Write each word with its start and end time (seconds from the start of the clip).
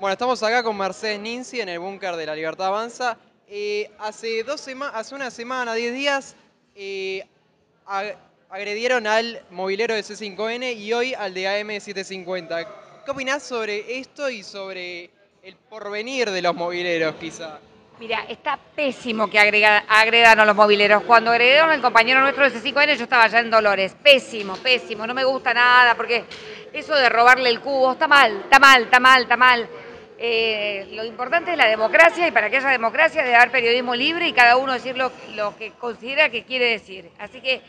Bueno, 0.00 0.12
estamos 0.14 0.42
acá 0.42 0.62
con 0.62 0.76
Mercedes 0.76 1.20
Ninzi 1.20 1.60
en 1.60 1.68
el 1.68 1.78
búnker 1.78 2.16
de 2.16 2.24
la 2.26 2.34
Libertad 2.34 2.68
Avanza. 2.68 3.18
Hace, 3.98 4.42
dos 4.44 4.66
hace 4.94 5.14
una 5.14 5.30
semana, 5.30 5.74
10 5.74 5.92
días, 5.92 6.36
eh, 6.74 7.26
ag- 7.86 8.16
agredieron 8.48 9.06
al 9.06 9.42
movilero 9.50 9.94
de 9.94 10.02
C5N 10.02 10.74
y 10.76 10.92
hoy 10.94 11.12
al 11.14 11.34
de 11.34 11.46
AM750. 11.46 12.66
¿Qué 13.04 13.10
opinás 13.10 13.42
sobre 13.42 13.98
esto 13.98 14.30
y 14.30 14.42
sobre 14.42 15.10
el 15.42 15.56
porvenir 15.68 16.30
de 16.30 16.40
los 16.42 16.54
mobileros, 16.54 17.14
quizá? 17.16 17.58
Mira, 17.98 18.24
está 18.28 18.58
pésimo 18.74 19.28
que 19.28 19.38
agrega- 19.38 19.84
agredan 19.86 20.40
a 20.40 20.46
los 20.46 20.56
mobileros. 20.56 21.02
Cuando 21.02 21.30
agredieron 21.32 21.68
al 21.68 21.82
compañero 21.82 22.20
nuestro 22.22 22.48
de 22.48 22.58
C5N, 22.58 22.96
yo 22.96 23.02
estaba 23.04 23.26
ya 23.26 23.40
en 23.40 23.50
Dolores. 23.50 23.94
Pésimo, 24.02 24.56
pésimo. 24.56 25.06
No 25.06 25.12
me 25.12 25.24
gusta 25.24 25.52
nada 25.52 25.94
porque 25.94 26.24
eso 26.72 26.94
de 26.94 27.08
robarle 27.10 27.50
el 27.50 27.60
cubo 27.60 27.92
está 27.92 28.08
mal, 28.08 28.40
está 28.44 28.58
mal, 28.58 28.84
está 28.84 29.00
mal, 29.00 29.22
está 29.24 29.36
mal. 29.36 29.68
Eh, 30.22 30.86
lo 30.92 31.02
importante 31.06 31.52
es 31.52 31.56
la 31.56 31.66
democracia 31.66 32.28
y 32.28 32.30
para 32.30 32.50
que 32.50 32.58
haya 32.58 32.68
democracia 32.68 33.22
debe 33.22 33.36
haber 33.36 33.50
periodismo 33.50 33.94
libre 33.94 34.28
y 34.28 34.34
cada 34.34 34.58
uno 34.58 34.74
decir 34.74 34.94
lo, 34.94 35.10
que 35.56 35.72
considera 35.80 36.28
que 36.28 36.44
quiere 36.44 36.72
decir. 36.72 37.08
Así 37.18 37.40
que 37.40 37.62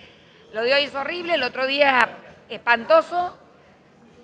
lo 0.52 0.62
de 0.62 0.74
hoy 0.74 0.84
es 0.84 0.94
horrible, 0.94 1.36
el 1.36 1.44
otro 1.44 1.66
día 1.66 2.10
espantoso 2.50 3.38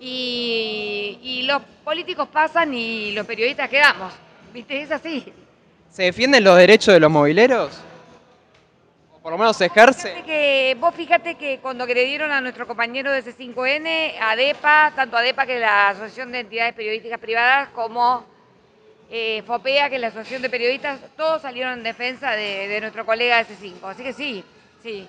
y, 0.01 1.19
y 1.23 1.43
los 1.43 1.61
políticos 1.85 2.27
pasan 2.27 2.73
y 2.73 3.13
los 3.13 3.25
periodistas 3.25 3.69
quedamos. 3.69 4.11
¿Viste? 4.53 4.81
Es 4.81 4.91
así. 4.91 5.31
¿Se 5.89 6.03
defienden 6.03 6.43
los 6.43 6.57
derechos 6.57 6.93
de 6.93 6.99
los 6.99 7.09
mobileros? 7.09 7.81
¿O 9.27 9.29
por 9.29 9.33
lo 9.33 9.39
menos 9.39 9.57
se 9.57 9.69
Fíjate 9.69 9.91
ejerce? 9.91 10.23
que, 10.25 10.77
vos 10.79 10.95
fíjate 10.95 11.35
que 11.35 11.59
cuando 11.59 11.83
agredieron 11.83 12.31
a 12.31 12.39
nuestro 12.39 12.65
compañero 12.65 13.11
de 13.11 13.25
C5N, 13.25 14.13
ADEPA, 14.21 14.93
tanto 14.95 15.17
ADEPA 15.17 15.45
que 15.45 15.55
es 15.55 15.59
la 15.59 15.89
Asociación 15.89 16.31
de 16.31 16.39
Entidades 16.39 16.73
Periodísticas 16.73 17.19
Privadas, 17.19 17.67
como 17.75 18.23
eh, 19.11 19.43
FOPEA, 19.45 19.89
que 19.89 19.95
es 19.95 20.01
la 20.01 20.07
Asociación 20.07 20.43
de 20.43 20.49
Periodistas, 20.49 21.01
todos 21.17 21.41
salieron 21.41 21.73
en 21.73 21.83
defensa 21.83 22.31
de, 22.31 22.69
de 22.69 22.79
nuestro 22.79 23.05
colega 23.05 23.43
de 23.43 23.53
C5. 23.53 23.83
Así 23.83 24.01
que 24.01 24.13
sí, 24.13 24.45
sí. 24.81 25.05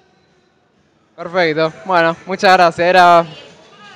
Perfecto. 1.14 1.72
Bueno, 1.84 2.16
muchas 2.26 2.54
gracias. 2.54 2.88
Era 2.88 3.24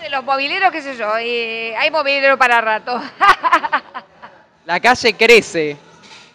De 0.00 0.08
los 0.08 0.22
mobileros, 0.22 0.70
qué 0.70 0.82
sé 0.82 0.96
yo, 0.96 1.18
eh, 1.18 1.74
hay 1.76 1.90
mobilero 1.90 2.38
para 2.38 2.60
rato. 2.60 3.02
la 4.66 4.78
calle 4.78 5.14
crece. 5.14 5.76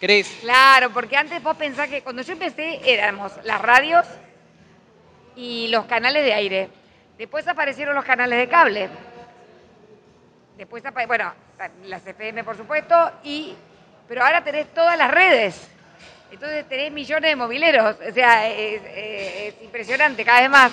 Crece. 0.00 0.40
Claro, 0.40 0.90
porque 0.90 1.16
antes 1.16 1.42
vos 1.42 1.56
pensás 1.56 1.88
que 1.88 2.02
cuando 2.02 2.22
yo 2.22 2.32
empecé 2.32 2.80
éramos 2.84 3.32
las 3.44 3.60
radios 3.60 4.06
y 5.34 5.68
los 5.68 5.86
canales 5.86 6.24
de 6.24 6.34
aire. 6.34 6.68
Después 7.16 7.46
aparecieron 7.48 7.94
los 7.94 8.04
canales 8.04 8.38
de 8.38 8.48
cable. 8.48 8.88
Después, 10.56 10.82
bueno, 11.06 11.32
las 11.84 12.06
FM 12.06 12.44
por 12.44 12.56
supuesto, 12.56 13.12
y, 13.22 13.54
pero 14.08 14.24
ahora 14.24 14.42
tenés 14.42 14.72
todas 14.72 14.96
las 14.96 15.10
redes. 15.10 15.68
Entonces 16.30 16.68
tenés 16.68 16.92
millones 16.92 17.30
de 17.30 17.36
mobileros. 17.36 17.96
O 18.08 18.12
sea, 18.12 18.48
es 18.48 19.54
impresionante, 19.62 20.24
cada 20.24 20.40
vez 20.40 20.50
más. 20.50 20.72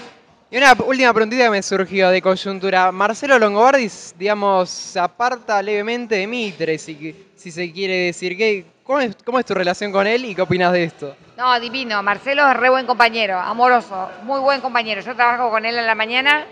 Y 0.55 0.57
una 0.57 0.71
última 0.71 1.13
preguntita 1.13 1.43
que 1.43 1.49
me 1.49 1.61
surgió 1.61 2.09
de 2.11 2.21
coyuntura. 2.21 2.89
Marcelo 2.89 3.37
Longobardi, 3.37 3.91
digamos, 4.17 4.69
se 4.69 4.97
aparta 4.97 5.61
levemente 5.61 6.15
de 6.15 6.27
Mitre, 6.27 6.77
si, 6.77 7.27
si 7.35 7.51
se 7.51 7.73
quiere 7.73 8.05
decir. 8.05 8.37
¿Qué, 8.37 8.65
cómo, 8.81 9.01
es, 9.01 9.17
¿Cómo 9.25 9.37
es 9.37 9.45
tu 9.45 9.53
relación 9.53 9.91
con 9.91 10.07
él 10.07 10.23
y 10.23 10.33
qué 10.33 10.41
opinas 10.41 10.71
de 10.71 10.85
esto? 10.85 11.13
No, 11.35 11.59
divino. 11.59 12.01
Marcelo 12.01 12.49
es 12.49 12.55
re 12.55 12.69
buen 12.69 12.85
compañero, 12.85 13.37
amoroso, 13.37 14.09
muy 14.23 14.39
buen 14.39 14.61
compañero. 14.61 15.01
Yo 15.01 15.13
trabajo 15.13 15.49
con 15.49 15.65
él 15.65 15.77
en 15.77 15.85
la 15.85 15.93
mañana. 15.93 16.45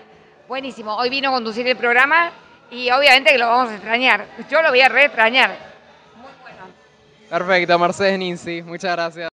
Buenísimo. 0.49 0.97
Hoy 0.97 1.09
vino 1.09 1.29
a 1.29 1.31
conducir 1.31 1.65
el 1.65 1.77
programa 1.77 2.33
y 2.71 2.91
obviamente 2.91 3.31
que 3.31 3.37
lo 3.37 3.47
vamos 3.47 3.71
a 3.71 3.75
extrañar. 3.75 4.25
Yo 4.51 4.61
lo 4.61 4.67
voy 4.67 4.81
a 4.81 4.89
re 4.89 5.05
extrañar. 5.05 5.51
Muy 6.17 6.31
bueno. 6.41 6.65
Perfecto, 7.29 7.79
Mercedes 7.79 8.19
Ninzi. 8.19 8.63
Muchas 8.63 8.91
gracias. 8.91 9.29